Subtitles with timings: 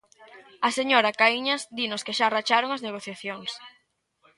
[0.67, 3.49] A señora Caíñas dinos que xa racharon as negociacións.